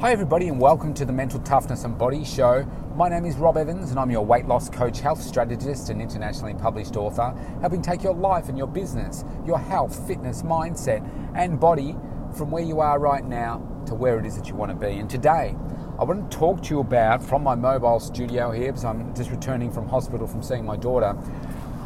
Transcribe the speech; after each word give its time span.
Hi, 0.00 0.12
everybody, 0.12 0.48
and 0.48 0.58
welcome 0.58 0.94
to 0.94 1.04
the 1.04 1.12
Mental 1.12 1.38
Toughness 1.40 1.84
and 1.84 1.98
Body 1.98 2.24
Show. 2.24 2.66
My 2.96 3.10
name 3.10 3.26
is 3.26 3.36
Rob 3.36 3.58
Evans, 3.58 3.90
and 3.90 4.00
I'm 4.00 4.10
your 4.10 4.24
weight 4.24 4.46
loss 4.46 4.70
coach, 4.70 5.00
health 5.00 5.20
strategist, 5.20 5.90
and 5.90 6.00
internationally 6.00 6.54
published 6.54 6.96
author, 6.96 7.34
helping 7.60 7.82
take 7.82 8.02
your 8.02 8.14
life 8.14 8.48
and 8.48 8.56
your 8.56 8.66
business, 8.66 9.26
your 9.44 9.58
health, 9.58 10.06
fitness, 10.06 10.40
mindset, 10.42 11.06
and 11.36 11.60
body 11.60 11.94
from 12.34 12.50
where 12.50 12.62
you 12.62 12.80
are 12.80 12.98
right 12.98 13.26
now 13.26 13.58
to 13.84 13.94
where 13.94 14.18
it 14.18 14.24
is 14.24 14.38
that 14.38 14.48
you 14.48 14.54
want 14.54 14.70
to 14.70 14.74
be. 14.74 14.94
And 14.94 15.10
today, 15.10 15.54
I 15.98 16.04
want 16.04 16.30
to 16.30 16.34
talk 16.34 16.62
to 16.62 16.70
you 16.70 16.80
about 16.80 17.22
from 17.22 17.42
my 17.42 17.54
mobile 17.54 18.00
studio 18.00 18.52
here, 18.52 18.68
because 18.68 18.86
I'm 18.86 19.14
just 19.14 19.30
returning 19.30 19.70
from 19.70 19.86
hospital 19.86 20.26
from 20.26 20.42
seeing 20.42 20.64
my 20.64 20.78
daughter. 20.78 21.14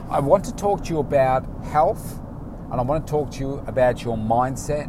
I 0.08 0.20
want 0.20 0.44
to 0.44 0.54
talk 0.54 0.84
to 0.84 0.90
you 0.90 1.00
about 1.00 1.44
health, 1.64 2.20
and 2.70 2.74
I 2.74 2.82
want 2.84 3.08
to 3.08 3.10
talk 3.10 3.32
to 3.32 3.40
you 3.40 3.54
about 3.66 4.04
your 4.04 4.16
mindset 4.16 4.88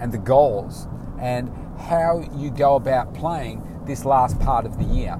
and 0.00 0.10
the 0.10 0.18
goals 0.18 0.88
and 1.20 1.48
how 1.78 2.24
you 2.36 2.50
go 2.50 2.76
about 2.76 3.14
playing 3.14 3.62
this 3.84 4.04
last 4.04 4.38
part 4.40 4.64
of 4.66 4.78
the 4.78 4.84
year. 4.84 5.18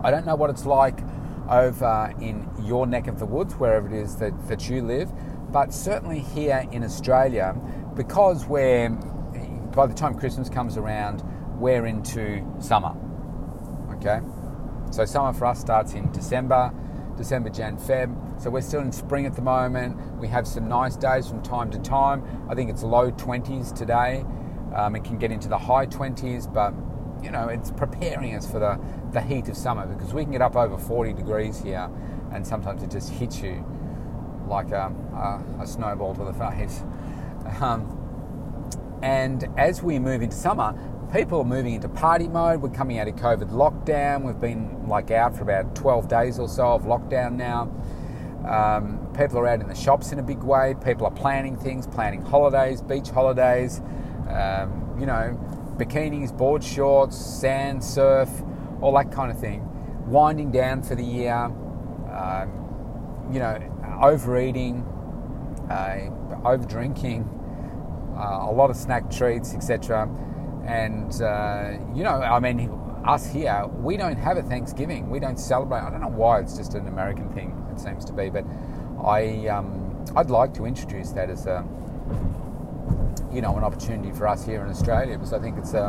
I 0.00 0.10
don't 0.10 0.26
know 0.26 0.36
what 0.36 0.50
it's 0.50 0.66
like 0.66 1.00
over 1.48 2.14
in 2.20 2.48
your 2.62 2.86
neck 2.86 3.06
of 3.06 3.18
the 3.18 3.26
woods, 3.26 3.54
wherever 3.54 3.86
it 3.86 3.92
is 3.92 4.16
that, 4.16 4.48
that 4.48 4.68
you 4.68 4.82
live, 4.82 5.10
but 5.52 5.72
certainly 5.72 6.20
here 6.20 6.66
in 6.72 6.84
Australia, 6.84 7.56
because 7.94 8.46
we're, 8.46 8.90
by 8.90 9.86
the 9.86 9.94
time 9.94 10.14
Christmas 10.14 10.48
comes 10.48 10.76
around, 10.76 11.22
we're 11.58 11.86
into 11.86 12.44
summer. 12.60 12.94
Okay? 13.92 14.20
So 14.90 15.04
summer 15.04 15.32
for 15.32 15.46
us 15.46 15.60
starts 15.60 15.94
in 15.94 16.10
December, 16.12 16.72
December, 17.16 17.50
Jan, 17.50 17.76
Feb. 17.76 18.40
So 18.40 18.50
we're 18.50 18.60
still 18.60 18.80
in 18.80 18.92
spring 18.92 19.26
at 19.26 19.34
the 19.34 19.42
moment. 19.42 19.96
We 20.18 20.28
have 20.28 20.46
some 20.46 20.68
nice 20.68 20.96
days 20.96 21.26
from 21.28 21.42
time 21.42 21.70
to 21.70 21.78
time. 21.78 22.46
I 22.50 22.54
think 22.54 22.70
it's 22.70 22.82
low 22.82 23.10
20s 23.10 23.74
today. 23.74 24.24
Um, 24.76 24.94
it 24.94 25.04
can 25.04 25.16
get 25.16 25.32
into 25.32 25.48
the 25.48 25.56
high 25.56 25.86
20s, 25.86 26.52
but 26.52 26.74
you 27.24 27.30
know, 27.30 27.48
it's 27.48 27.70
preparing 27.70 28.34
us 28.34 28.48
for 28.48 28.58
the, 28.58 28.78
the 29.12 29.22
heat 29.22 29.48
of 29.48 29.56
summer 29.56 29.86
because 29.86 30.12
we 30.12 30.22
can 30.22 30.32
get 30.32 30.42
up 30.42 30.54
over 30.54 30.76
40 30.76 31.14
degrees 31.14 31.58
here 31.60 31.90
and 32.30 32.46
sometimes 32.46 32.82
it 32.82 32.90
just 32.90 33.08
hits 33.08 33.40
you 33.40 33.64
like 34.46 34.70
a, 34.70 34.92
a, 35.58 35.62
a 35.62 35.66
snowball 35.66 36.14
to 36.14 36.24
the 36.24 36.32
face. 36.32 36.82
Um, 37.60 38.02
and 39.02 39.46
as 39.56 39.80
we 39.80 40.00
move 40.00 40.20
into 40.20 40.34
summer, 40.34 40.76
people 41.12 41.38
are 41.38 41.44
moving 41.44 41.74
into 41.74 41.88
party 41.88 42.26
mode. 42.26 42.60
We're 42.60 42.70
coming 42.70 42.98
out 42.98 43.06
of 43.06 43.14
COVID 43.14 43.50
lockdown. 43.52 44.24
We've 44.24 44.40
been 44.40 44.88
like 44.88 45.12
out 45.12 45.36
for 45.36 45.42
about 45.42 45.76
12 45.76 46.08
days 46.08 46.40
or 46.40 46.48
so 46.48 46.72
of 46.72 46.82
lockdown 46.82 47.34
now. 47.34 47.70
Um, 48.50 49.06
people 49.16 49.38
are 49.38 49.46
out 49.46 49.60
in 49.60 49.68
the 49.68 49.76
shops 49.76 50.10
in 50.10 50.18
a 50.18 50.24
big 50.24 50.42
way. 50.42 50.74
People 50.84 51.06
are 51.06 51.12
planning 51.12 51.56
things, 51.56 51.86
planning 51.86 52.22
holidays, 52.22 52.82
beach 52.82 53.10
holidays 53.10 53.80
um, 54.28 54.96
you 54.98 55.06
know, 55.06 55.38
bikinis, 55.76 56.36
board 56.36 56.62
shorts, 56.62 57.16
sand, 57.16 57.82
surf, 57.82 58.30
all 58.80 58.94
that 58.94 59.10
kind 59.12 59.30
of 59.30 59.38
thing. 59.38 59.62
Winding 60.06 60.52
down 60.52 60.82
for 60.82 60.94
the 60.94 61.04
year, 61.04 61.34
um, 61.34 63.28
you 63.32 63.38
know, 63.38 63.58
overeating, 64.02 64.82
uh, 65.70 66.10
over 66.44 66.66
drinking, 66.66 67.28
uh, 68.16 68.46
a 68.48 68.52
lot 68.52 68.70
of 68.70 68.76
snack 68.76 69.10
treats, 69.10 69.54
etc. 69.54 70.08
And, 70.66 71.20
uh, 71.20 71.78
you 71.94 72.02
know, 72.02 72.20
I 72.22 72.40
mean, 72.40 72.70
us 73.04 73.26
here, 73.26 73.66
we 73.66 73.96
don't 73.96 74.16
have 74.16 74.36
a 74.36 74.42
Thanksgiving. 74.42 75.10
We 75.10 75.20
don't 75.20 75.38
celebrate. 75.38 75.80
I 75.80 75.90
don't 75.90 76.00
know 76.00 76.08
why 76.08 76.40
it's 76.40 76.56
just 76.56 76.74
an 76.74 76.88
American 76.88 77.32
thing, 77.32 77.66
it 77.72 77.80
seems 77.80 78.04
to 78.06 78.12
be, 78.12 78.30
but 78.30 78.44
I, 79.04 79.46
um, 79.48 80.04
I'd 80.16 80.30
like 80.30 80.54
to 80.54 80.64
introduce 80.64 81.10
that 81.12 81.30
as 81.30 81.46
a 81.46 81.64
you 83.32 83.40
know, 83.40 83.56
an 83.56 83.64
opportunity 83.64 84.12
for 84.12 84.26
us 84.28 84.44
here 84.44 84.62
in 84.62 84.70
Australia 84.70 85.16
because 85.16 85.32
I 85.32 85.38
think 85.38 85.58
it's 85.58 85.74
a, 85.74 85.88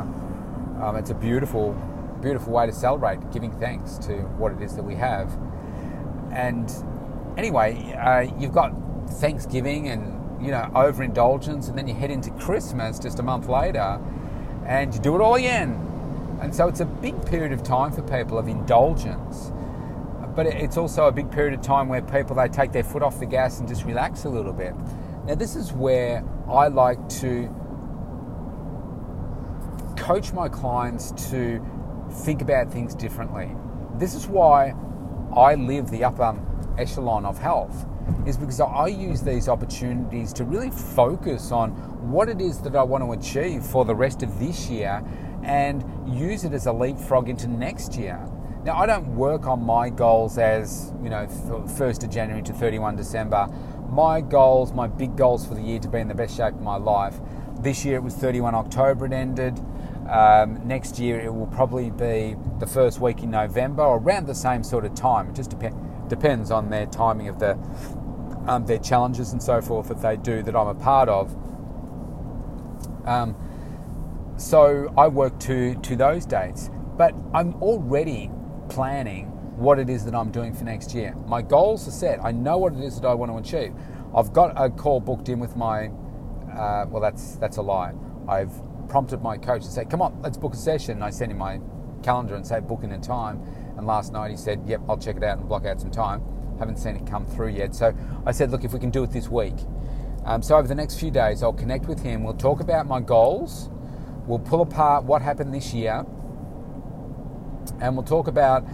um, 0.81 0.95
it's 0.95 1.09
a 1.09 1.15
beautiful, 1.15 1.73
beautiful 2.21 2.53
way 2.53 2.65
to 2.65 2.73
celebrate, 2.73 3.31
giving 3.31 3.51
thanks 3.59 3.97
to 3.99 4.13
what 4.37 4.51
it 4.51 4.61
is 4.61 4.75
that 4.75 4.83
we 4.83 4.95
have. 4.95 5.35
And 6.31 6.71
anyway, 7.37 7.93
uh, 7.93 8.31
you've 8.39 8.53
got 8.53 8.73
Thanksgiving 9.09 9.87
and 9.87 10.45
you 10.45 10.51
know 10.51 10.69
overindulgence, 10.75 11.67
and 11.67 11.77
then 11.77 11.87
you 11.87 11.93
head 11.93 12.11
into 12.11 12.29
Christmas 12.31 12.99
just 12.99 13.19
a 13.19 13.23
month 13.23 13.47
later, 13.47 13.99
and 14.65 14.93
you 14.93 14.99
do 14.99 15.15
it 15.15 15.21
all 15.21 15.35
again. 15.35 15.83
And 16.41 16.53
so 16.53 16.67
it's 16.67 16.81
a 16.81 16.85
big 16.85 17.25
period 17.25 17.51
of 17.51 17.63
time 17.63 17.91
for 17.91 18.03
people 18.03 18.37
of 18.37 18.47
indulgence, 18.47 19.51
but 20.35 20.45
it's 20.45 20.77
also 20.77 21.07
a 21.07 21.11
big 21.11 21.31
period 21.31 21.55
of 21.55 21.61
time 21.61 21.87
where 21.87 22.01
people 22.01 22.35
they 22.35 22.47
take 22.47 22.71
their 22.71 22.83
foot 22.83 23.01
off 23.01 23.19
the 23.19 23.25
gas 23.25 23.59
and 23.59 23.67
just 23.67 23.85
relax 23.85 24.25
a 24.25 24.29
little 24.29 24.53
bit. 24.53 24.75
Now, 25.25 25.35
this 25.35 25.55
is 25.55 25.73
where 25.73 26.23
I 26.49 26.67
like 26.67 27.09
to 27.21 27.53
coach 29.97 30.31
my 30.31 30.47
clients 30.47 31.11
to 31.29 31.61
think 32.09 32.41
about 32.41 32.71
things 32.71 32.95
differently. 32.95 33.51
This 33.95 34.13
is 34.13 34.27
why 34.27 34.73
I 35.35 35.55
live 35.55 35.91
the 35.91 36.05
upper 36.05 36.39
echelon 36.77 37.25
of 37.25 37.37
health, 37.37 37.85
is 38.25 38.37
because 38.37 38.61
I 38.61 38.87
use 38.87 39.21
these 39.21 39.49
opportunities 39.49 40.31
to 40.33 40.45
really 40.45 40.71
focus 40.71 41.51
on 41.51 41.71
what 42.11 42.29
it 42.29 42.39
is 42.39 42.59
that 42.59 42.75
I 42.75 42.83
want 42.83 43.03
to 43.03 43.11
achieve 43.11 43.63
for 43.65 43.83
the 43.83 43.95
rest 43.95 44.23
of 44.23 44.39
this 44.39 44.69
year 44.69 45.03
and 45.43 45.83
use 46.07 46.45
it 46.45 46.53
as 46.53 46.67
a 46.67 46.71
leapfrog 46.71 47.27
into 47.27 47.47
next 47.47 47.95
year. 47.97 48.25
Now, 48.63 48.77
I 48.77 48.85
don't 48.85 49.15
work 49.15 49.47
on 49.47 49.63
my 49.63 49.89
goals 49.89 50.37
as, 50.37 50.93
you 51.03 51.09
know, 51.09 51.25
1st 51.27 52.03
of 52.03 52.09
January 52.09 52.41
to 52.43 52.53
31 52.53 52.95
December 52.95 53.47
my 53.97 54.21
goals, 54.21 54.73
my 54.73 54.85
big 54.85 55.17
goals 55.17 55.47
for 55.47 55.55
the 55.55 55.61
year 55.61 55.79
to 55.79 55.87
be 55.87 55.97
in 55.97 56.07
the 56.07 56.13
best 56.13 56.37
shape 56.37 56.53
of 56.53 56.61
my 56.61 56.77
life. 56.77 57.15
This 57.61 57.83
year 57.83 57.95
it 57.95 58.03
was 58.03 58.13
31 58.13 58.53
October 58.53 59.07
it 59.07 59.11
ended. 59.11 59.59
Um, 60.07 60.65
next 60.67 60.99
year 60.99 61.19
it 61.19 61.33
will 61.33 61.47
probably 61.47 61.89
be 61.89 62.35
the 62.59 62.67
first 62.67 63.01
week 63.01 63.23
in 63.23 63.31
November 63.31 63.81
or 63.81 63.97
around 63.97 64.27
the 64.27 64.35
same 64.35 64.63
sort 64.63 64.85
of 64.85 64.93
time. 64.93 65.29
It 65.29 65.35
just 65.35 65.57
dep- 65.57 65.73
depends 66.09 66.51
on 66.51 66.69
their 66.69 66.85
timing 66.85 67.27
of 67.27 67.39
the 67.39 67.57
um, 68.45 68.67
their 68.67 68.77
challenges 68.77 69.31
and 69.33 69.41
so 69.41 69.61
forth 69.61 69.87
that 69.87 70.01
they 70.03 70.15
do 70.15 70.43
that 70.43 70.55
I'm 70.55 70.67
a 70.67 70.75
part 70.75 71.09
of. 71.09 71.35
Um, 73.03 73.35
so 74.37 74.93
I 74.95 75.07
work 75.07 75.39
to 75.39 75.73
to 75.73 75.95
those 75.95 76.27
dates, 76.27 76.69
but 76.97 77.15
I'm 77.33 77.55
already 77.63 78.29
planning 78.69 79.36
what 79.57 79.79
it 79.79 79.89
is 79.89 80.05
that 80.05 80.13
I'm 80.13 80.31
doing 80.31 80.53
for 80.53 80.63
next 80.63 80.93
year. 80.93 81.15
My 81.25 81.41
goals 81.41 81.87
are 81.87 81.91
set. 81.91 82.23
I 82.23 82.31
know 82.31 82.57
what 82.57 82.73
it 82.73 82.79
is 82.79 82.99
that 82.99 83.07
I 83.07 83.13
want 83.13 83.31
to 83.31 83.37
achieve. 83.37 83.73
I've 84.15 84.31
got 84.31 84.53
a 84.55 84.69
call 84.69 84.99
booked 84.99 85.29
in 85.29 85.39
with 85.39 85.55
my. 85.55 85.87
Uh, 86.51 86.85
well, 86.89 87.01
that's 87.01 87.35
that's 87.35 87.57
a 87.57 87.61
lie. 87.61 87.93
I've 88.27 88.51
prompted 88.87 89.21
my 89.21 89.37
coach 89.37 89.63
to 89.63 89.69
say, 89.69 89.85
"Come 89.85 90.01
on, 90.01 90.21
let's 90.21 90.37
book 90.37 90.53
a 90.53 90.57
session." 90.57 90.93
And 90.93 91.03
I 91.03 91.09
send 91.09 91.31
him 91.31 91.39
my 91.39 91.59
calendar 92.03 92.35
and 92.35 92.45
say, 92.45 92.59
"Book 92.59 92.83
in 92.83 92.91
a 92.91 92.99
time." 92.99 93.41
And 93.77 93.85
last 93.85 94.13
night 94.13 94.31
he 94.31 94.37
said, 94.37 94.61
"Yep, 94.65 94.81
I'll 94.87 94.97
check 94.97 95.17
it 95.17 95.23
out 95.23 95.39
and 95.39 95.47
block 95.47 95.65
out 95.65 95.81
some 95.81 95.91
time." 95.91 96.21
Haven't 96.59 96.77
seen 96.77 96.95
it 96.95 97.05
come 97.05 97.25
through 97.25 97.49
yet. 97.49 97.75
So 97.75 97.93
I 98.25 98.31
said, 98.31 98.51
"Look, 98.51 98.63
if 98.63 98.73
we 98.73 98.79
can 98.79 98.91
do 98.91 99.03
it 99.03 99.11
this 99.11 99.29
week." 99.29 99.55
Um, 100.25 100.41
so 100.41 100.55
over 100.57 100.67
the 100.67 100.75
next 100.75 100.99
few 100.99 101.09
days, 101.09 101.41
I'll 101.41 101.53
connect 101.53 101.87
with 101.87 102.03
him. 102.03 102.23
We'll 102.23 102.33
talk 102.33 102.59
about 102.59 102.85
my 102.85 102.99
goals. 102.99 103.69
We'll 104.25 104.39
pull 104.39 104.61
apart 104.61 105.05
what 105.05 105.21
happened 105.21 105.53
this 105.53 105.73
year, 105.73 106.05
and 107.79 107.95
we'll 107.95 108.05
talk 108.05 108.27
about 108.27 108.65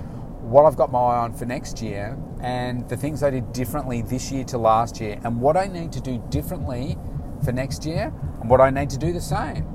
what 0.43 0.65
I've 0.65 0.75
got 0.75 0.91
my 0.91 0.99
eye 0.99 1.17
on 1.19 1.33
for 1.33 1.45
next 1.45 1.81
year 1.81 2.17
and 2.41 2.87
the 2.89 2.97
things 2.97 3.23
I 3.23 3.29
did 3.29 3.53
differently 3.53 4.01
this 4.01 4.29
year 4.29 4.43
to 4.45 4.57
last 4.57 4.99
year 4.99 5.17
and 5.23 5.39
what 5.39 5.55
I 5.55 5.67
need 5.67 5.93
to 5.93 6.01
do 6.01 6.21
differently 6.29 6.97
for 7.45 7.53
next 7.53 7.85
year 7.85 8.13
and 8.41 8.49
what 8.49 8.59
I 8.59 8.69
need 8.69 8.89
to 8.89 8.97
do 8.97 9.13
the 9.13 9.21
same 9.21 9.65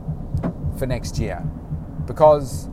for 0.78 0.86
next 0.86 1.18
year 1.18 1.42
because 2.06 2.68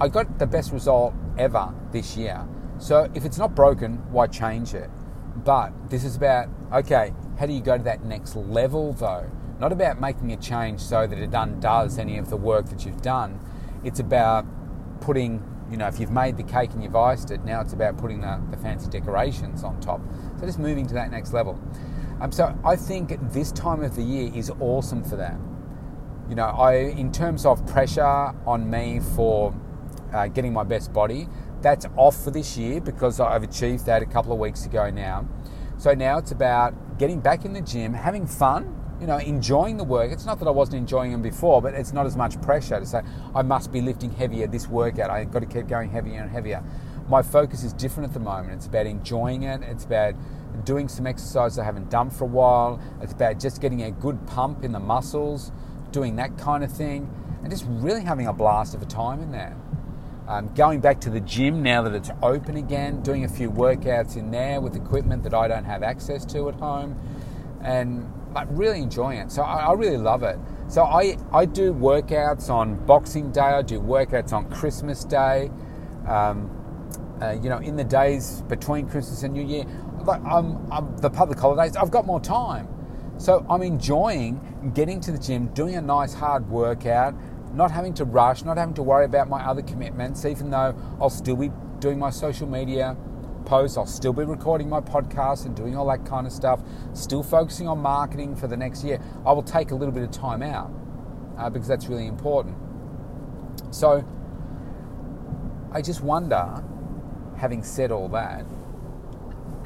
I 0.00 0.08
got 0.08 0.38
the 0.38 0.46
best 0.46 0.70
result 0.70 1.14
ever 1.38 1.72
this 1.92 2.14
year. 2.14 2.46
So 2.78 3.10
if 3.14 3.24
it's 3.24 3.38
not 3.38 3.54
broken, 3.54 3.96
why 4.12 4.26
change 4.26 4.74
it? 4.74 4.90
But 5.36 5.72
this 5.88 6.04
is 6.04 6.16
about 6.16 6.48
okay, 6.72 7.14
how 7.38 7.46
do 7.46 7.54
you 7.54 7.62
go 7.62 7.78
to 7.78 7.84
that 7.84 8.04
next 8.04 8.36
level 8.36 8.92
though? 8.92 9.30
Not 9.58 9.72
about 9.72 9.98
making 9.98 10.32
a 10.32 10.36
change 10.36 10.80
so 10.80 11.06
that 11.06 11.18
it 11.18 11.32
undoes 11.32 11.98
any 11.98 12.18
of 12.18 12.28
the 12.28 12.36
work 12.36 12.66
that 12.66 12.84
you've 12.84 13.02
done. 13.02 13.40
It's 13.82 14.00
about 14.00 14.44
putting 15.00 15.42
you 15.70 15.76
know, 15.76 15.86
if 15.86 15.98
you've 15.98 16.10
made 16.10 16.36
the 16.36 16.42
cake 16.42 16.72
and 16.72 16.82
you've 16.82 16.96
iced 16.96 17.30
it, 17.30 17.44
now 17.44 17.60
it's 17.60 17.72
about 17.72 17.96
putting 17.96 18.20
the, 18.20 18.42
the 18.50 18.56
fancy 18.56 18.88
decorations 18.88 19.64
on 19.64 19.80
top. 19.80 20.00
So 20.38 20.46
just 20.46 20.58
moving 20.58 20.86
to 20.86 20.94
that 20.94 21.10
next 21.10 21.32
level. 21.32 21.60
Um, 22.20 22.30
so 22.30 22.56
I 22.64 22.76
think 22.76 23.16
this 23.32 23.50
time 23.52 23.82
of 23.82 23.96
the 23.96 24.02
year 24.02 24.30
is 24.34 24.50
awesome 24.60 25.02
for 25.02 25.16
that. 25.16 25.36
You 26.28 26.34
know, 26.34 26.44
I 26.44 26.74
in 26.74 27.12
terms 27.12 27.44
of 27.44 27.66
pressure 27.66 28.02
on 28.46 28.70
me 28.70 29.00
for 29.14 29.54
uh, 30.12 30.28
getting 30.28 30.52
my 30.52 30.64
best 30.64 30.92
body, 30.92 31.28
that's 31.60 31.86
off 31.96 32.22
for 32.22 32.30
this 32.30 32.56
year 32.56 32.80
because 32.80 33.20
I've 33.20 33.42
achieved 33.42 33.86
that 33.86 34.02
a 34.02 34.06
couple 34.06 34.32
of 34.32 34.38
weeks 34.38 34.64
ago 34.64 34.90
now. 34.90 35.26
So 35.76 35.92
now 35.92 36.18
it's 36.18 36.30
about 36.30 36.98
getting 36.98 37.20
back 37.20 37.44
in 37.44 37.52
the 37.52 37.60
gym, 37.60 37.94
having 37.94 38.26
fun, 38.26 38.83
you 39.04 39.08
know, 39.08 39.18
enjoying 39.18 39.76
the 39.76 39.84
work. 39.84 40.10
It's 40.10 40.24
not 40.24 40.38
that 40.38 40.48
I 40.48 40.50
wasn't 40.50 40.78
enjoying 40.78 41.12
them 41.12 41.20
before, 41.20 41.60
but 41.60 41.74
it's 41.74 41.92
not 41.92 42.06
as 42.06 42.16
much 42.16 42.40
pressure 42.40 42.80
to 42.80 42.86
say 42.86 43.02
I 43.34 43.42
must 43.42 43.70
be 43.70 43.82
lifting 43.82 44.10
heavier 44.10 44.46
this 44.46 44.66
workout. 44.66 45.10
I've 45.10 45.30
got 45.30 45.40
to 45.40 45.46
keep 45.46 45.68
going 45.68 45.90
heavier 45.90 46.22
and 46.22 46.30
heavier. 46.30 46.64
My 47.10 47.20
focus 47.20 47.64
is 47.64 47.74
different 47.74 48.08
at 48.08 48.14
the 48.14 48.20
moment. 48.20 48.54
It's 48.54 48.66
about 48.66 48.86
enjoying 48.86 49.42
it. 49.42 49.60
It's 49.62 49.84
about 49.84 50.14
doing 50.64 50.88
some 50.88 51.06
exercise 51.06 51.58
I 51.58 51.64
haven't 51.64 51.90
done 51.90 52.08
for 52.08 52.24
a 52.24 52.28
while. 52.28 52.80
It's 53.02 53.12
about 53.12 53.38
just 53.38 53.60
getting 53.60 53.82
a 53.82 53.90
good 53.90 54.26
pump 54.26 54.64
in 54.64 54.72
the 54.72 54.80
muscles, 54.80 55.52
doing 55.92 56.16
that 56.16 56.38
kind 56.38 56.64
of 56.64 56.72
thing. 56.72 57.06
and 57.42 57.50
just 57.50 57.66
really 57.68 58.00
having 58.00 58.26
a 58.26 58.32
blast 58.32 58.74
of 58.74 58.80
a 58.80 58.86
time 58.86 59.20
in 59.20 59.32
there. 59.32 59.54
Um, 60.26 60.48
going 60.54 60.80
back 60.80 60.98
to 61.02 61.10
the 61.10 61.20
gym 61.20 61.62
now 61.62 61.82
that 61.82 61.94
it's 61.94 62.10
open 62.22 62.56
again, 62.56 63.02
doing 63.02 63.24
a 63.24 63.28
few 63.28 63.50
workouts 63.50 64.16
in 64.16 64.30
there 64.30 64.62
with 64.62 64.74
equipment 64.74 65.24
that 65.24 65.34
I 65.34 65.46
don't 65.46 65.66
have 65.66 65.82
access 65.82 66.24
to 66.32 66.48
at 66.48 66.54
home, 66.54 66.98
and 67.60 68.10
like 68.34 68.48
really 68.50 68.80
enjoying 68.80 69.18
it. 69.18 69.30
So 69.30 69.42
I, 69.42 69.66
I 69.66 69.72
really 69.72 69.96
love 69.96 70.22
it. 70.22 70.38
So 70.68 70.82
I, 70.82 71.16
I 71.32 71.44
do 71.44 71.72
workouts 71.72 72.50
on 72.50 72.74
Boxing 72.86 73.30
Day, 73.30 73.40
I 73.40 73.62
do 73.62 73.80
workouts 73.80 74.32
on 74.32 74.50
Christmas 74.50 75.04
Day, 75.04 75.50
um, 76.08 76.50
uh, 77.22 77.32
you 77.32 77.48
know, 77.48 77.58
in 77.58 77.76
the 77.76 77.84
days 77.84 78.42
between 78.48 78.88
Christmas 78.88 79.22
and 79.22 79.34
New 79.34 79.44
Year. 79.44 79.64
Like 80.04 80.22
I'm, 80.24 80.70
I'm, 80.72 80.96
the 80.98 81.10
public 81.10 81.38
holidays, 81.38 81.76
I've 81.76 81.90
got 81.90 82.06
more 82.06 82.20
time. 82.20 82.68
So 83.18 83.46
I'm 83.48 83.62
enjoying 83.62 84.72
getting 84.74 85.00
to 85.02 85.12
the 85.12 85.18
gym, 85.18 85.46
doing 85.48 85.76
a 85.76 85.82
nice 85.82 86.12
hard 86.12 86.50
workout, 86.50 87.14
not 87.54 87.70
having 87.70 87.94
to 87.94 88.04
rush, 88.04 88.44
not 88.44 88.56
having 88.56 88.74
to 88.74 88.82
worry 88.82 89.04
about 89.04 89.28
my 89.28 89.44
other 89.44 89.62
commitments, 89.62 90.24
even 90.24 90.50
though 90.50 90.74
I'll 91.00 91.10
still 91.10 91.36
be 91.36 91.52
doing 91.78 91.98
my 91.98 92.10
social 92.10 92.48
media 92.48 92.96
posts, 93.44 93.76
I'll 93.76 93.86
still 93.86 94.12
be 94.12 94.24
recording 94.24 94.68
my 94.68 94.80
podcast 94.80 95.46
and 95.46 95.54
doing 95.54 95.76
all 95.76 95.86
that 95.88 96.04
kind 96.04 96.26
of 96.26 96.32
stuff, 96.32 96.60
still 96.92 97.22
focusing 97.22 97.68
on 97.68 97.78
marketing 97.78 98.36
for 98.36 98.46
the 98.46 98.56
next 98.56 98.84
year. 98.84 99.00
I 99.26 99.32
will 99.32 99.42
take 99.42 99.70
a 99.70 99.74
little 99.74 99.92
bit 99.92 100.02
of 100.02 100.10
time 100.10 100.42
out 100.42 100.72
uh, 101.38 101.50
because 101.50 101.68
that's 101.68 101.86
really 101.86 102.06
important. 102.06 102.56
So 103.70 104.04
I 105.72 105.82
just 105.82 106.02
wonder, 106.02 106.62
having 107.36 107.62
said 107.62 107.90
all 107.90 108.08
that, 108.10 108.42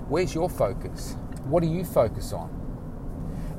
where's 0.09 0.35
your 0.35 0.49
focus? 0.49 1.17
What 1.45 1.63
do 1.63 1.69
you 1.69 1.85
focus 1.85 2.33
on? 2.33 2.55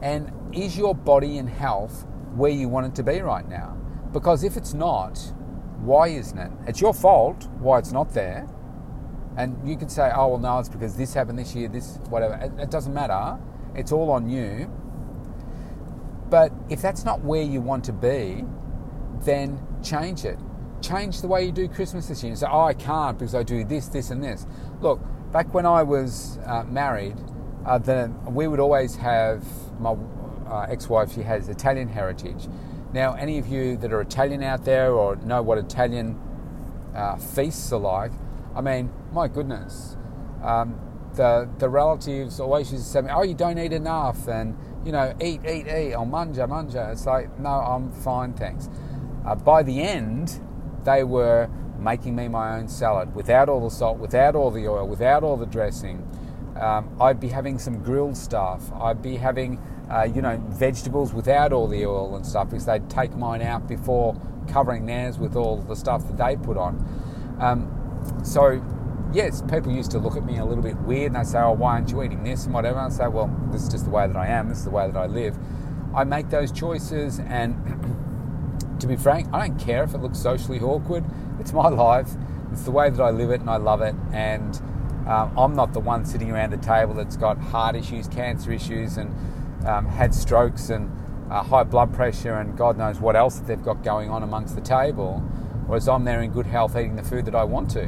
And 0.01 0.31
is 0.53 0.77
your 0.77 0.95
body 0.95 1.37
and 1.37 1.49
health 1.49 2.05
where 2.35 2.51
you 2.51 2.69
want 2.69 2.87
it 2.87 2.95
to 2.95 3.03
be 3.03 3.21
right 3.21 3.47
now? 3.47 3.77
Because 4.11 4.43
if 4.43 4.57
it's 4.57 4.73
not, 4.73 5.17
why 5.81 6.07
isn't 6.07 6.37
it? 6.37 6.51
It's 6.67 6.81
your 6.81 6.93
fault 6.93 7.47
why 7.59 7.79
it's 7.79 7.91
not 7.91 8.13
there. 8.13 8.47
And 9.37 9.67
you 9.67 9.77
could 9.77 9.91
say, 9.91 10.11
oh, 10.13 10.29
well, 10.29 10.37
no, 10.37 10.59
it's 10.59 10.69
because 10.69 10.95
this 10.95 11.13
happened 11.13 11.39
this 11.39 11.55
year, 11.55 11.69
this, 11.69 11.97
whatever. 12.09 12.35
It, 12.35 12.63
it 12.63 12.71
doesn't 12.71 12.93
matter. 12.93 13.37
It's 13.75 13.91
all 13.91 14.11
on 14.11 14.29
you. 14.29 14.71
But 16.29 16.51
if 16.69 16.81
that's 16.81 17.05
not 17.05 17.21
where 17.21 17.41
you 17.41 17.61
want 17.61 17.85
to 17.85 17.93
be, 17.93 18.43
then 19.23 19.59
change 19.83 20.25
it. 20.25 20.37
Change 20.81 21.21
the 21.21 21.27
way 21.27 21.45
you 21.45 21.51
do 21.51 21.67
Christmas 21.67 22.07
this 22.07 22.23
year. 22.23 22.35
Say, 22.35 22.47
oh, 22.49 22.61
I 22.61 22.73
can't 22.73 23.17
because 23.17 23.35
I 23.35 23.43
do 23.43 23.63
this, 23.63 23.87
this, 23.87 24.11
and 24.11 24.23
this. 24.23 24.45
Look, 24.81 24.99
back 25.31 25.53
when 25.53 25.65
I 25.65 25.83
was 25.83 26.37
uh, 26.45 26.63
married, 26.63 27.15
uh, 27.65 27.77
the, 27.77 28.11
we 28.27 28.47
would 28.47 28.59
always 28.59 28.95
have 28.97 29.43
my 29.79 29.95
uh, 30.47 30.67
ex-wife. 30.69 31.13
She 31.13 31.21
has 31.23 31.49
Italian 31.49 31.87
heritage. 31.89 32.47
Now, 32.93 33.13
any 33.13 33.37
of 33.37 33.47
you 33.47 33.77
that 33.77 33.93
are 33.93 34.01
Italian 34.01 34.41
out 34.43 34.65
there 34.65 34.93
or 34.93 35.15
know 35.17 35.41
what 35.41 35.57
Italian 35.57 36.19
uh, 36.95 37.17
feasts 37.17 37.71
are 37.71 37.79
like, 37.79 38.11
I 38.55 38.61
mean, 38.61 38.91
my 39.11 39.27
goodness, 39.27 39.97
um, 40.43 40.79
the 41.15 41.49
the 41.57 41.69
relatives 41.69 42.39
always 42.39 42.71
used 42.71 42.85
to 42.85 42.89
say, 42.89 43.01
"Oh, 43.09 43.23
you 43.23 43.33
don't 43.33 43.57
eat 43.57 43.73
enough," 43.73 44.27
and 44.27 44.57
you 44.85 44.91
know, 44.91 45.13
eat, 45.21 45.41
eat, 45.45 45.67
eat, 45.67 45.93
or 45.93 46.05
manja, 46.05 46.47
manja. 46.47 46.89
It's 46.91 47.05
like, 47.05 47.37
no, 47.37 47.49
I'm 47.49 47.91
fine, 47.91 48.33
thanks. 48.33 48.69
Uh, 49.25 49.35
by 49.35 49.61
the 49.61 49.81
end, 49.81 50.39
they 50.85 51.03
were 51.03 51.49
making 51.77 52.15
me 52.15 52.27
my 52.29 52.57
own 52.57 52.67
salad 52.69 53.13
without 53.13 53.49
all 53.49 53.61
the 53.61 53.75
salt, 53.75 53.99
without 53.99 54.35
all 54.35 54.51
the 54.51 54.67
oil, 54.67 54.87
without 54.87 55.23
all 55.23 55.35
the 55.35 55.45
dressing. 55.45 56.07
Um, 56.59 56.95
I'd 56.99 57.19
be 57.19 57.27
having 57.27 57.59
some 57.59 57.83
grilled 57.83 58.17
stuff. 58.17 58.71
I'd 58.73 59.01
be 59.01 59.17
having 59.17 59.61
uh, 59.89 60.03
you 60.03 60.21
know, 60.21 60.37
vegetables 60.49 61.13
without 61.13 61.51
all 61.51 61.67
the 61.67 61.85
oil 61.85 62.15
and 62.15 62.25
stuff 62.25 62.49
because 62.49 62.65
they'd 62.65 62.89
take 62.89 63.15
mine 63.15 63.41
out 63.41 63.67
before 63.67 64.15
covering 64.47 64.85
theirs 64.85 65.17
with 65.17 65.35
all 65.35 65.57
the 65.57 65.75
stuff 65.75 66.05
that 66.07 66.17
they 66.17 66.35
put 66.35 66.57
on. 66.57 66.77
Um, 67.39 67.75
so, 68.23 68.61
yes, 69.13 69.41
people 69.49 69.71
used 69.71 69.91
to 69.91 69.99
look 69.99 70.15
at 70.15 70.25
me 70.25 70.37
a 70.37 70.45
little 70.45 70.63
bit 70.63 70.77
weird 70.77 71.13
and 71.13 71.15
they 71.15 71.29
say, 71.29 71.39
oh, 71.39 71.53
why 71.53 71.73
aren't 71.73 71.91
you 71.91 72.03
eating 72.03 72.23
this 72.23 72.45
and 72.45 72.53
whatever. 72.53 72.79
And 72.79 72.93
I 72.93 72.95
say, 72.95 73.07
well, 73.07 73.33
this 73.51 73.63
is 73.63 73.69
just 73.69 73.85
the 73.85 73.91
way 73.91 74.07
that 74.07 74.15
I 74.15 74.27
am, 74.27 74.49
this 74.49 74.59
is 74.59 74.65
the 74.65 74.71
way 74.71 74.87
that 74.87 74.97
I 74.97 75.05
live. 75.05 75.37
I 75.95 76.03
make 76.03 76.29
those 76.29 76.51
choices 76.51 77.19
and 77.19 77.55
to 78.79 78.87
be 78.87 78.95
frank, 78.95 79.27
I 79.33 79.47
don't 79.47 79.59
care 79.59 79.83
if 79.83 79.93
it 79.93 79.99
looks 79.99 80.19
socially 80.19 80.59
awkward. 80.59 81.03
It's 81.39 81.53
my 81.53 81.67
life. 81.69 82.09
It's 82.51 82.63
the 82.63 82.71
way 82.71 82.89
that 82.89 83.01
I 83.01 83.11
live 83.11 83.31
it 83.31 83.41
and 83.41 83.49
I 83.49 83.57
love 83.57 83.81
it. 83.81 83.95
And 84.11 84.55
um, 85.07 85.37
I'm 85.37 85.55
not 85.55 85.73
the 85.73 85.79
one 85.79 86.05
sitting 86.05 86.31
around 86.31 86.51
the 86.51 86.57
table 86.57 86.93
that's 86.93 87.17
got 87.17 87.37
heart 87.37 87.75
issues, 87.75 88.07
cancer 88.07 88.51
issues, 88.51 88.97
and 88.97 89.13
um, 89.65 89.85
had 89.87 90.13
strokes 90.13 90.69
and 90.69 90.91
uh, 91.29 91.43
high 91.43 91.63
blood 91.63 91.93
pressure 91.93 92.35
and 92.35 92.57
God 92.57 92.77
knows 92.77 92.99
what 92.99 93.15
else 93.15 93.39
that 93.39 93.47
they've 93.47 93.63
got 93.63 93.83
going 93.83 94.09
on 94.09 94.23
amongst 94.23 94.55
the 94.55 94.61
table, 94.61 95.23
whereas 95.69 95.87
I'm 95.87 96.03
there 96.03 96.21
in 96.21 96.31
good 96.31 96.47
health 96.47 96.75
eating 96.75 96.95
the 96.95 97.03
food 97.03 97.25
that 97.25 97.35
I 97.35 97.43
want 97.43 97.69
to. 97.71 97.87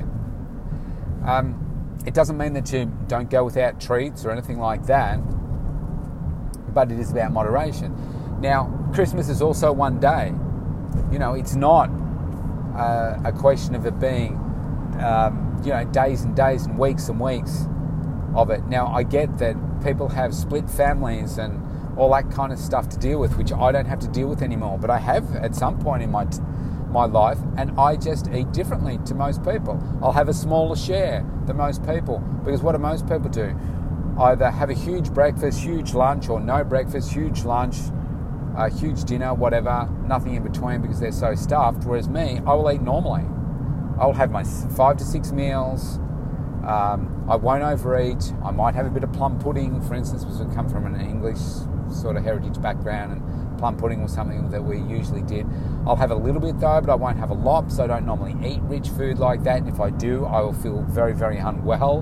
Um, 1.26 1.98
it 2.06 2.14
doesn't 2.14 2.38
mean 2.38 2.54
that 2.54 2.72
you 2.72 2.86
don't 3.08 3.30
go 3.30 3.44
without 3.44 3.82
treats 3.82 4.24
or 4.24 4.32
anything 4.32 4.60
like 4.60 4.86
that, 4.86 5.18
but 6.74 6.92
it 6.92 7.00
is 7.00 7.12
about 7.12 7.32
moderation. 7.32 8.40
Now, 8.40 8.90
Christmas 8.94 9.30
is 9.30 9.42
also 9.42 9.72
one 9.72 10.00
day. 10.00 10.34
You 11.12 11.20
know, 11.20 11.34
it's 11.34 11.56
not 11.56 11.90
uh, 12.76 13.20
a 13.26 13.32
question 13.32 13.76
of 13.76 13.86
it 13.86 14.00
being, 14.00 14.34
um, 15.00 15.60
you 15.64 15.72
know, 15.72 15.84
days 15.86 16.22
and 16.22 16.36
days 16.36 16.66
and 16.66 16.78
weeks 16.78 17.10
and 17.10 17.20
weeks 17.20 17.66
of 18.36 18.50
it. 18.52 18.66
Now, 18.68 18.88
I 18.88 19.04
get 19.04 19.38
that 19.40 19.56
people 19.84 20.10
have 20.10 20.34
split 20.34 20.70
families 20.70 21.38
and 21.38 21.60
all 21.98 22.12
that 22.12 22.32
kind 22.32 22.54
of 22.54 22.60
stuff 22.60 22.90
to 22.90 22.98
deal 22.98 23.20
with, 23.20 23.38
which 23.38 23.52
I 23.52 23.72
don't 23.72 23.86
have 23.86 24.00
to 24.00 24.08
deal 24.08 24.28
with 24.28 24.42
anymore. 24.42 24.78
But 24.80 24.90
I 24.90 25.00
have 25.00 25.36
at 25.36 25.56
some 25.56 25.80
point 25.80 26.04
in 26.04 26.12
my 26.12 26.26
t- 26.26 26.40
my 26.92 27.06
life, 27.06 27.40
and 27.58 27.72
I 27.80 27.96
just 27.96 28.30
eat 28.30 28.52
differently 28.52 29.00
to 29.06 29.16
most 29.16 29.44
people. 29.44 29.82
I'll 30.02 30.12
have 30.12 30.30
a 30.30 30.34
smaller 30.34 30.76
share 30.76 31.26
than 31.46 31.58
most 31.58 31.86
people 31.86 32.20
because 32.44 32.62
what 32.62 32.74
do 32.74 32.78
most 32.78 33.08
people 33.08 33.30
do? 33.30 33.56
Either 34.20 34.52
have 34.52 34.70
a 34.70 34.74
huge 34.74 35.12
breakfast, 35.14 35.60
huge 35.60 35.94
lunch, 35.94 36.30
or 36.30 36.40
no 36.40 36.64
breakfast, 36.64 37.12
huge 37.12 37.44
lunch, 37.44 37.78
a 38.58 38.70
huge 38.70 39.04
dinner, 39.06 39.34
whatever, 39.34 39.90
nothing 40.06 40.36
in 40.36 40.44
between 40.44 40.82
because 40.82 41.00
they're 41.00 41.12
so 41.12 41.34
stuffed. 41.36 41.86
Whereas 41.86 42.10
me, 42.10 42.40
I 42.46 42.54
will 42.54 42.70
eat 42.72 42.82
normally. 42.82 43.24
I 44.00 44.06
will 44.06 44.14
have 44.14 44.32
my 44.32 44.44
five 44.44 44.98
to 44.98 45.04
six 45.04 45.32
meals 45.32 46.00
um, 46.66 47.26
I 47.28 47.36
won't 47.36 47.64
overeat. 47.64 48.34
I 48.44 48.52
might 48.52 48.76
have 48.76 48.86
a 48.86 48.90
bit 48.90 49.04
of 49.04 49.12
plum 49.14 49.40
pudding, 49.40 49.82
for 49.82 49.96
instance, 49.96 50.24
because 50.24 50.42
we 50.44 50.54
come 50.54 50.70
from 50.70 50.86
an 50.86 51.00
English 51.00 51.40
sort 51.92 52.18
of 52.18 52.24
heritage 52.24 52.62
background, 52.62 53.14
and 53.14 53.22
plum 53.62 53.78
pudding 53.78 54.02
was 54.02 54.12
something 54.12 54.50
that 54.50 54.64
we 54.64 54.80
usually 54.80 55.22
did. 55.22 55.46
I'll 55.86 55.96
have 55.96 56.10
a 56.10 56.16
little 56.16 56.42
bit 56.42 56.60
though, 56.60 56.82
but 56.82 56.90
I 56.90 56.96
won't 56.96 57.18
have 57.20 57.30
a 57.30 57.36
lot, 57.36 57.72
so 57.72 57.84
I 57.84 57.88
don't 57.88 58.08
normally 58.08 58.36
eat 58.44 58.60
rich 58.64 58.90
food 58.90 59.20
like 59.20 59.44
that. 59.44 59.58
And 59.58 59.70
if 59.70 59.80
I 59.80 59.92
do, 59.92 60.26
I 60.26 60.42
will 60.42 60.52
feel 60.52 60.82
very, 60.82 61.14
very 61.14 61.38
unwell, 61.38 62.00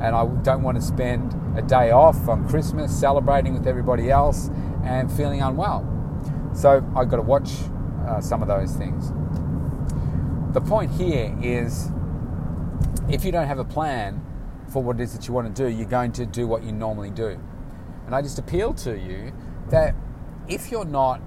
and 0.00 0.14
I 0.14 0.24
don't 0.42 0.62
want 0.62 0.76
to 0.76 0.82
spend 0.82 1.34
a 1.58 1.62
day 1.62 1.90
off 1.90 2.28
on 2.28 2.48
Christmas 2.48 2.96
celebrating 2.96 3.54
with 3.54 3.66
everybody 3.66 4.08
else 4.08 4.50
and 4.84 5.10
feeling 5.10 5.42
unwell. 5.42 5.84
So 6.54 6.88
I've 6.96 7.08
got 7.08 7.16
to 7.16 7.22
watch 7.22 7.50
uh, 8.06 8.20
some 8.20 8.40
of 8.40 8.46
those 8.46 8.76
things. 8.76 9.12
The 10.54 10.60
point 10.60 10.92
here 10.92 11.36
is 11.42 11.90
if 13.08 13.24
you 13.24 13.32
don't 13.32 13.48
have 13.48 13.58
a 13.58 13.64
plan 13.64 14.24
for 14.72 14.80
what 14.80 15.00
it 15.00 15.02
is 15.02 15.12
that 15.14 15.26
you 15.26 15.34
want 15.34 15.52
to 15.54 15.62
do, 15.64 15.68
you're 15.68 15.88
going 15.88 16.12
to 16.12 16.24
do 16.24 16.46
what 16.46 16.62
you 16.62 16.70
normally 16.70 17.10
do. 17.10 17.36
And 18.06 18.14
I 18.14 18.22
just 18.22 18.38
appeal 18.38 18.74
to 18.74 18.96
you 18.96 19.32
that 19.70 19.96
if 20.50 20.70
you're 20.70 20.84
not 20.84 21.18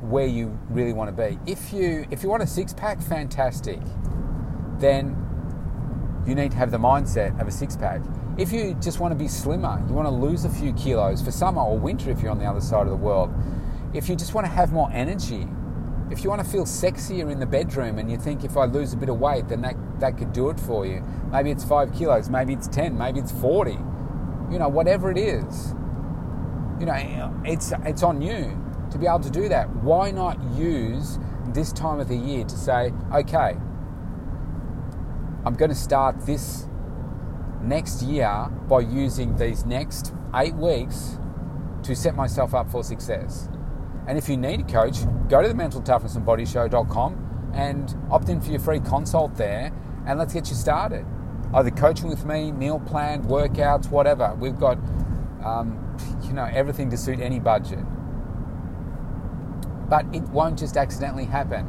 where 0.00 0.26
you 0.26 0.56
really 0.70 0.92
want 0.92 1.14
to 1.14 1.28
be, 1.28 1.38
if 1.50 1.72
you 1.72 2.06
if 2.10 2.22
you 2.22 2.28
want 2.28 2.42
a 2.42 2.46
six 2.46 2.72
pack, 2.72 3.00
fantastic. 3.00 3.80
Then 4.78 5.16
you 6.26 6.34
need 6.34 6.52
to 6.52 6.56
have 6.56 6.70
the 6.70 6.78
mindset 6.78 7.38
of 7.40 7.48
a 7.48 7.50
six 7.50 7.76
pack. 7.76 8.00
If 8.38 8.52
you 8.52 8.74
just 8.80 9.00
want 9.00 9.12
to 9.12 9.16
be 9.16 9.28
slimmer, 9.28 9.82
you 9.86 9.94
want 9.94 10.06
to 10.06 10.14
lose 10.14 10.44
a 10.44 10.48
few 10.48 10.72
kilos 10.74 11.20
for 11.20 11.30
summer 11.30 11.62
or 11.62 11.78
winter 11.78 12.10
if 12.10 12.22
you're 12.22 12.30
on 12.30 12.38
the 12.38 12.46
other 12.46 12.60
side 12.60 12.82
of 12.82 12.90
the 12.90 12.96
world. 12.96 13.32
If 13.92 14.08
you 14.08 14.16
just 14.16 14.34
want 14.34 14.46
to 14.46 14.52
have 14.52 14.72
more 14.72 14.90
energy, 14.92 15.46
if 16.10 16.24
you 16.24 16.30
want 16.30 16.44
to 16.44 16.48
feel 16.48 16.64
sexier 16.64 17.30
in 17.30 17.38
the 17.38 17.46
bedroom 17.46 17.98
and 17.98 18.10
you 18.10 18.16
think 18.16 18.44
if 18.44 18.56
I 18.56 18.64
lose 18.64 18.92
a 18.92 18.96
bit 18.96 19.08
of 19.08 19.18
weight, 19.20 19.48
then 19.48 19.62
that, 19.62 19.76
that 20.00 20.18
could 20.18 20.32
do 20.32 20.50
it 20.50 20.58
for 20.58 20.84
you. 20.84 21.02
Maybe 21.30 21.50
it's 21.50 21.64
five 21.64 21.92
kilos, 21.92 22.28
maybe 22.28 22.52
it's 22.52 22.68
10, 22.68 22.98
maybe 22.98 23.20
it's 23.20 23.32
40. 23.32 23.72
You 24.50 24.58
know, 24.58 24.68
whatever 24.68 25.10
it 25.10 25.18
is. 25.18 25.74
You 26.84 27.16
know, 27.16 27.42
it's, 27.44 27.72
it's 27.84 28.02
on 28.02 28.20
you 28.20 28.60
to 28.90 28.98
be 28.98 29.06
able 29.06 29.20
to 29.20 29.30
do 29.30 29.48
that. 29.48 29.68
Why 29.76 30.10
not 30.10 30.38
use 30.54 31.18
this 31.48 31.72
time 31.72 32.00
of 32.00 32.08
the 32.08 32.16
year 32.16 32.44
to 32.44 32.56
say, 32.56 32.92
okay, 33.12 33.56
I'm 35.44 35.54
going 35.54 35.70
to 35.70 35.74
start 35.74 36.24
this 36.26 36.66
next 37.62 38.02
year 38.02 38.48
by 38.68 38.80
using 38.80 39.36
these 39.36 39.64
next 39.64 40.14
eight 40.34 40.54
weeks 40.54 41.18
to 41.82 41.94
set 41.94 42.14
myself 42.14 42.54
up 42.54 42.70
for 42.70 42.82
success. 42.82 43.48
And 44.06 44.18
if 44.18 44.28
you 44.28 44.36
need 44.36 44.60
a 44.60 44.64
coach, 44.64 44.98
go 45.28 45.42
to 45.42 45.48
the 45.48 45.54
mentaltoughnessandbodyshow.com 45.54 47.52
and 47.54 47.94
opt 48.10 48.28
in 48.28 48.40
for 48.40 48.50
your 48.50 48.60
free 48.60 48.80
consult 48.80 49.36
there 49.36 49.72
and 50.06 50.18
let's 50.18 50.34
get 50.34 50.48
you 50.48 50.54
started. 50.54 51.06
Either 51.52 51.70
coaching 51.70 52.08
with 52.08 52.24
me, 52.24 52.52
meal 52.52 52.80
plan, 52.80 53.22
workouts, 53.24 53.90
whatever. 53.90 54.34
We've 54.34 54.58
got, 54.58 54.78
um, 55.44 55.78
you 56.22 56.32
know, 56.32 56.48
everything 56.52 56.90
to 56.90 56.96
suit 56.96 57.20
any 57.20 57.40
budget. 57.40 57.84
but 59.88 60.06
it 60.14 60.22
won't 60.30 60.58
just 60.58 60.76
accidentally 60.76 61.26
happen. 61.26 61.68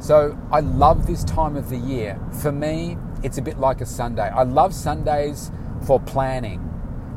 So 0.00 0.38
I 0.50 0.60
love 0.60 1.06
this 1.06 1.24
time 1.24 1.56
of 1.56 1.68
the 1.68 1.76
year. 1.76 2.18
For 2.40 2.52
me, 2.52 2.96
it's 3.22 3.38
a 3.38 3.42
bit 3.42 3.58
like 3.58 3.80
a 3.80 3.86
Sunday. 3.86 4.28
I 4.28 4.44
love 4.44 4.74
Sundays 4.74 5.50
for 5.86 6.00
planning, 6.00 6.60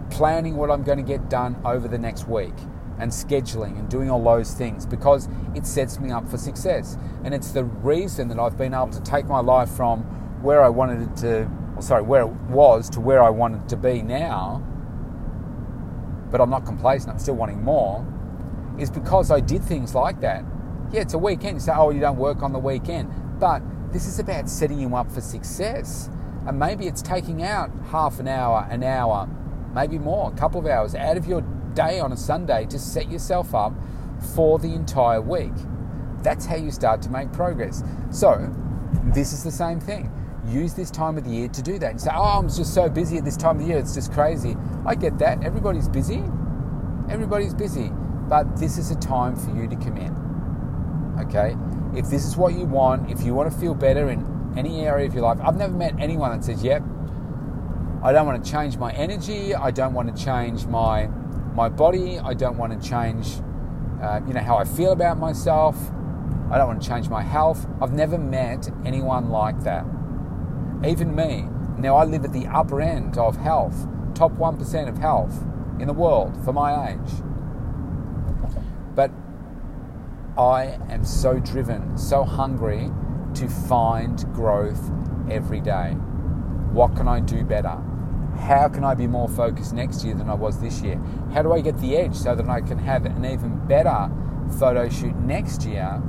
planning 0.09 0.55
what 0.55 0.69
I'm 0.69 0.83
going 0.83 0.97
to 0.97 1.03
get 1.03 1.29
done 1.29 1.55
over 1.63 1.87
the 1.87 1.97
next 1.97 2.27
week 2.27 2.53
and 2.99 3.11
scheduling 3.11 3.79
and 3.79 3.89
doing 3.89 4.09
all 4.09 4.23
those 4.23 4.53
things 4.53 4.85
because 4.85 5.29
it 5.55 5.65
sets 5.65 5.99
me 5.99 6.11
up 6.11 6.27
for 6.29 6.37
success. 6.37 6.97
And 7.23 7.33
it's 7.33 7.51
the 7.51 7.63
reason 7.63 8.27
that 8.29 8.39
I've 8.39 8.57
been 8.57 8.73
able 8.73 8.89
to 8.89 9.01
take 9.01 9.25
my 9.27 9.39
life 9.39 9.69
from 9.69 10.01
where 10.41 10.61
I 10.61 10.69
wanted 10.69 11.01
it 11.03 11.15
to, 11.17 11.49
sorry, 11.79 12.03
where 12.03 12.23
it 12.23 12.33
was 12.49 12.89
to 12.91 12.99
where 12.99 13.23
I 13.23 13.29
wanted 13.29 13.69
to 13.69 13.77
be 13.77 14.01
now. 14.01 14.61
But 16.33 16.41
I'm 16.41 16.49
not 16.49 16.65
complacent, 16.65 17.11
I'm 17.11 17.19
still 17.19 17.35
wanting 17.35 17.61
more, 17.63 18.03
is 18.79 18.89
because 18.89 19.29
I 19.29 19.39
did 19.39 19.63
things 19.63 19.93
like 19.93 20.19
that. 20.21 20.43
Yeah, 20.91 21.01
it's 21.01 21.13
a 21.13 21.19
weekend. 21.19 21.57
You 21.57 21.59
say, 21.59 21.73
oh, 21.75 21.91
you 21.91 21.99
don't 21.99 22.17
work 22.17 22.41
on 22.41 22.53
the 22.53 22.57
weekend. 22.57 23.11
But 23.39 23.61
this 23.91 24.07
is 24.07 24.17
about 24.17 24.49
setting 24.49 24.79
you 24.79 24.95
up 24.95 25.11
for 25.11 25.21
success. 25.21 26.09
And 26.47 26.57
maybe 26.57 26.87
it's 26.87 27.03
taking 27.03 27.43
out 27.43 27.69
half 27.91 28.19
an 28.19 28.27
hour, 28.27 28.67
an 28.71 28.83
hour, 28.83 29.29
maybe 29.75 29.99
more, 29.99 30.31
a 30.31 30.35
couple 30.35 30.59
of 30.59 30.65
hours 30.65 30.95
out 30.95 31.17
of 31.17 31.27
your 31.27 31.41
day 31.75 31.99
on 31.99 32.11
a 32.11 32.17
Sunday 32.17 32.65
to 32.65 32.79
set 32.79 33.11
yourself 33.11 33.53
up 33.53 33.73
for 34.33 34.57
the 34.57 34.73
entire 34.73 35.21
week. 35.21 35.53
That's 36.23 36.47
how 36.47 36.55
you 36.55 36.71
start 36.71 37.03
to 37.03 37.11
make 37.11 37.31
progress. 37.31 37.83
So, 38.09 38.51
this 39.03 39.33
is 39.33 39.43
the 39.43 39.51
same 39.51 39.79
thing. 39.79 40.11
Use 40.47 40.73
this 40.73 40.91
time 40.91 41.17
of 41.17 41.23
the 41.23 41.29
year 41.29 41.47
to 41.47 41.61
do 41.61 41.79
that. 41.79 41.91
And 41.91 42.01
say, 42.01 42.11
oh, 42.13 42.39
I'm 42.39 42.47
just 42.49 42.73
so 42.73 42.89
busy 42.89 43.17
at 43.17 43.25
this 43.25 43.37
time 43.37 43.57
of 43.57 43.61
the 43.63 43.69
year, 43.69 43.77
it's 43.77 43.93
just 43.93 44.11
crazy. 44.11 44.55
I 44.85 44.95
get 44.95 45.17
that. 45.19 45.43
Everybody's 45.43 45.87
busy. 45.87 46.23
Everybody's 47.09 47.53
busy. 47.53 47.91
But 48.29 48.57
this 48.57 48.77
is 48.77 48.91
a 48.91 48.95
time 48.95 49.35
for 49.35 49.55
you 49.55 49.67
to 49.67 49.75
come 49.75 49.97
in. 49.97 50.13
Okay? 51.19 51.55
If 51.97 52.09
this 52.09 52.25
is 52.25 52.35
what 52.35 52.53
you 52.53 52.65
want, 52.65 53.09
if 53.09 53.23
you 53.23 53.33
want 53.33 53.51
to 53.51 53.57
feel 53.57 53.73
better 53.73 54.09
in 54.09 54.53
any 54.57 54.81
area 54.85 55.05
of 55.05 55.13
your 55.13 55.23
life, 55.23 55.39
I've 55.43 55.55
never 55.55 55.73
met 55.73 55.93
anyone 55.99 56.31
that 56.31 56.43
says, 56.43 56.63
yep, 56.63 56.81
I 58.03 58.11
don't 58.11 58.25
want 58.25 58.43
to 58.43 58.51
change 58.51 58.77
my 58.77 58.91
energy, 58.91 59.55
I 59.55 59.71
don't 59.71 59.93
want 59.93 60.13
to 60.13 60.23
change 60.23 60.65
my 60.65 61.07
my 61.55 61.69
body, 61.69 62.19
I 62.19 62.33
don't 62.33 62.57
want 62.57 62.73
to 62.73 62.89
change 62.89 63.39
uh, 64.01 64.19
you 64.27 64.33
know 64.33 64.41
how 64.41 64.57
I 64.57 64.65
feel 64.65 64.91
about 64.91 65.17
myself, 65.17 65.77
I 66.51 66.57
don't 66.57 66.67
want 66.67 66.81
to 66.81 66.87
change 66.87 67.09
my 67.09 67.21
health. 67.21 67.65
I've 67.81 67.93
never 67.93 68.17
met 68.17 68.69
anyone 68.85 69.29
like 69.29 69.63
that. 69.63 69.85
Even 70.85 71.15
me. 71.15 71.47
Now 71.77 71.95
I 71.95 72.03
live 72.03 72.25
at 72.25 72.33
the 72.33 72.45
upper 72.47 72.81
end 72.81 73.17
of 73.17 73.37
health, 73.37 73.87
top 74.15 74.33
1% 74.33 74.89
of 74.89 74.97
health 74.97 75.43
in 75.79 75.87
the 75.87 75.93
world 75.93 76.37
for 76.43 76.51
my 76.51 76.91
age. 76.91 77.11
But 78.93 79.09
I 80.37 80.77
am 80.89 81.05
so 81.05 81.39
driven, 81.39 81.97
so 81.97 82.23
hungry 82.23 82.91
to 83.35 83.47
find 83.47 84.25
growth 84.33 84.91
every 85.31 85.61
day. 85.61 85.91
What 86.71 86.95
can 86.97 87.07
I 87.07 87.21
do 87.21 87.45
better? 87.45 87.81
How 88.39 88.67
can 88.67 88.83
I 88.83 88.93
be 88.93 89.07
more 89.07 89.29
focused 89.29 89.73
next 89.73 90.03
year 90.03 90.15
than 90.15 90.29
I 90.29 90.33
was 90.33 90.59
this 90.59 90.81
year? 90.81 90.99
How 91.31 91.43
do 91.43 91.53
I 91.53 91.61
get 91.61 91.77
the 91.77 91.95
edge 91.95 92.15
so 92.15 92.35
that 92.35 92.49
I 92.49 92.59
can 92.59 92.77
have 92.77 93.05
an 93.05 93.23
even 93.23 93.65
better 93.67 94.11
photo 94.59 94.89
shoot 94.89 95.15
next 95.15 95.63
year 95.63 96.01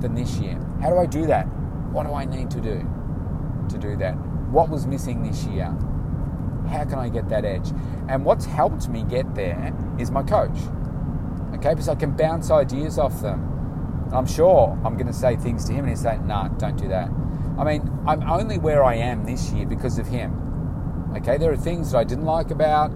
than 0.00 0.14
this 0.14 0.38
year? 0.38 0.58
How 0.80 0.88
do 0.88 0.96
I 0.96 1.06
do 1.06 1.26
that? 1.26 1.44
What 1.92 2.06
do 2.06 2.14
I 2.14 2.24
need 2.24 2.50
to 2.52 2.60
do 2.60 2.88
to 3.70 3.78
do 3.78 3.96
that? 3.96 4.14
What 4.50 4.68
was 4.68 4.86
missing 4.86 5.22
this 5.22 5.44
year? 5.44 5.66
How 6.68 6.84
can 6.84 6.98
I 6.98 7.08
get 7.08 7.28
that 7.28 7.44
edge? 7.44 7.70
And 8.08 8.24
what's 8.24 8.44
helped 8.44 8.88
me 8.88 9.04
get 9.04 9.34
there 9.34 9.74
is 9.98 10.10
my 10.10 10.22
coach. 10.22 10.56
Okay, 11.54 11.70
because 11.70 11.88
I 11.88 11.94
can 11.94 12.16
bounce 12.16 12.50
ideas 12.50 12.98
off 12.98 13.20
them 13.20 13.54
I'm 14.14 14.26
sure 14.26 14.78
I'm 14.84 14.94
going 14.94 15.08
to 15.08 15.12
say 15.12 15.36
things 15.36 15.64
to 15.66 15.72
him 15.72 15.80
and 15.80 15.88
he's 15.88 16.00
saying, 16.00 16.26
nah, 16.26 16.48
don't 16.48 16.76
do 16.76 16.88
that. 16.88 17.08
I 17.58 17.64
mean, 17.64 17.90
I'm 18.06 18.22
only 18.22 18.58
where 18.58 18.84
I 18.84 18.94
am 18.94 19.24
this 19.24 19.50
year 19.50 19.66
because 19.66 19.98
of 19.98 20.06
him. 20.06 21.12
Okay, 21.16 21.36
there 21.36 21.52
are 21.52 21.56
things 21.56 21.92
that 21.92 21.98
I 21.98 22.04
didn't 22.04 22.24
like 22.24 22.50
about, 22.50 22.92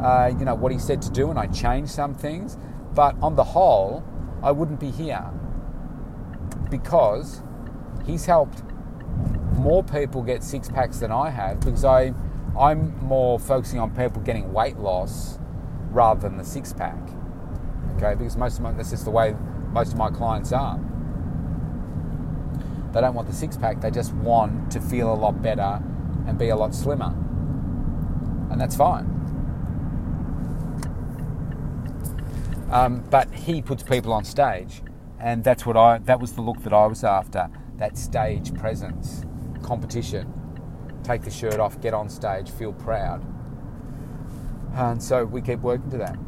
uh, 0.00 0.32
you 0.38 0.44
know, 0.44 0.54
what 0.54 0.72
he 0.72 0.78
said 0.78 1.02
to 1.02 1.10
do, 1.10 1.30
and 1.30 1.38
I 1.38 1.46
changed 1.46 1.92
some 1.92 2.14
things. 2.14 2.56
But 2.94 3.16
on 3.22 3.36
the 3.36 3.44
whole, 3.44 4.04
I 4.42 4.52
wouldn't 4.52 4.80
be 4.80 4.90
here 4.90 5.24
because 6.70 7.42
he's 8.04 8.26
helped 8.26 8.62
more 9.54 9.82
people 9.82 10.22
get 10.22 10.42
six 10.42 10.68
packs 10.68 10.98
than 10.98 11.12
I 11.12 11.30
have 11.30 11.60
because 11.60 11.84
I, 11.84 12.14
I'm 12.58 12.96
more 13.04 13.38
focusing 13.38 13.78
on 13.78 13.90
people 13.94 14.22
getting 14.22 14.52
weight 14.52 14.78
loss 14.78 15.38
rather 15.90 16.20
than 16.20 16.36
the 16.36 16.44
six 16.44 16.72
pack. 16.72 16.98
Okay, 17.96 18.14
because 18.14 18.36
most 18.36 18.56
of 18.56 18.62
my, 18.62 18.72
that's 18.72 18.90
just 18.90 19.04
the 19.04 19.10
way 19.10 19.34
most 19.72 19.92
of 19.92 19.98
my 19.98 20.10
clients 20.10 20.52
are. 20.52 20.78
They 22.92 23.00
don't 23.00 23.14
want 23.14 23.28
the 23.28 23.34
six 23.34 23.56
pack, 23.56 23.80
they 23.80 23.90
just 23.90 24.12
want 24.14 24.72
to 24.72 24.80
feel 24.80 25.12
a 25.12 25.14
lot 25.14 25.40
better 25.42 25.82
and 26.26 26.38
be 26.38 26.48
a 26.48 26.56
lot 26.56 26.74
slimmer. 26.74 27.14
And 28.50 28.60
that's 28.60 28.74
fine. 28.76 29.16
Um, 32.70 33.04
but 33.10 33.32
he 33.32 33.62
puts 33.62 33.82
people 33.82 34.12
on 34.12 34.24
stage, 34.24 34.82
and 35.18 35.42
that's 35.42 35.66
what 35.66 35.76
I 35.76 35.98
that 35.98 36.20
was 36.20 36.32
the 36.32 36.40
look 36.40 36.62
that 36.62 36.72
I 36.72 36.86
was 36.86 37.02
after 37.02 37.48
that 37.78 37.98
stage 37.98 38.54
presence, 38.54 39.24
competition. 39.70 40.26
Take 41.04 41.22
the 41.22 41.30
shirt 41.30 41.60
off, 41.60 41.80
get 41.80 41.94
on 41.94 42.08
stage, 42.08 42.50
feel 42.50 42.72
proud. 42.72 43.24
And 44.74 45.00
so 45.00 45.24
we 45.24 45.40
keep 45.40 45.60
working 45.60 45.88
to 45.92 45.98
that. 45.98 46.18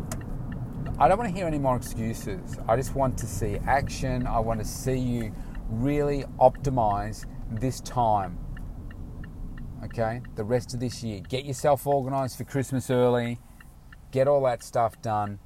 I 1.00 1.08
don't 1.08 1.18
want 1.18 1.28
to 1.28 1.36
hear 1.36 1.48
any 1.48 1.58
more 1.58 1.74
excuses. 1.74 2.56
I 2.68 2.76
just 2.76 2.94
want 2.94 3.18
to 3.18 3.26
see 3.26 3.58
action. 3.66 4.28
I 4.28 4.38
want 4.38 4.60
to 4.60 4.64
see 4.64 4.96
you 4.96 5.34
really 5.68 6.24
optimize 6.38 7.26
this 7.50 7.80
time. 7.80 8.38
Okay? 9.86 10.22
The 10.36 10.44
rest 10.44 10.72
of 10.72 10.78
this 10.78 11.02
year. 11.02 11.20
Get 11.28 11.44
yourself 11.44 11.84
organized 11.84 12.38
for 12.38 12.44
Christmas 12.44 12.90
early. 12.90 13.40
Get 14.12 14.28
all 14.28 14.44
that 14.44 14.62
stuff 14.62 15.02
done. 15.02 15.40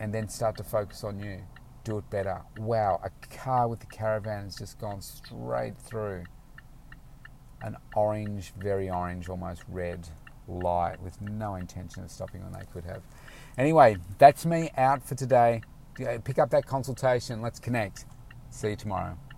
And 0.00 0.12
then 0.12 0.28
start 0.28 0.56
to 0.56 0.64
focus 0.64 1.04
on 1.04 1.20
you. 1.20 1.42
Do 1.84 1.98
it 1.98 2.08
better. 2.10 2.42
Wow, 2.58 3.00
a 3.02 3.10
car 3.36 3.66
with 3.66 3.80
the 3.80 3.86
caravan 3.86 4.44
has 4.44 4.56
just 4.56 4.78
gone 4.78 5.00
straight 5.00 5.76
through 5.76 6.24
an 7.60 7.76
orange, 7.96 8.52
very 8.56 8.88
orange, 8.88 9.28
almost 9.28 9.64
red 9.68 10.08
light 10.46 11.00
with 11.02 11.20
no 11.20 11.56
intention 11.56 12.02
of 12.04 12.10
stopping 12.10 12.42
when 12.42 12.52
they 12.52 12.66
could 12.72 12.84
have. 12.84 13.02
Anyway, 13.58 13.96
that's 14.18 14.46
me 14.46 14.70
out 14.76 15.02
for 15.02 15.14
today. 15.14 15.62
Pick 16.24 16.38
up 16.38 16.50
that 16.50 16.66
consultation. 16.66 17.42
Let's 17.42 17.58
connect. 17.58 18.06
See 18.50 18.70
you 18.70 18.76
tomorrow. 18.76 19.18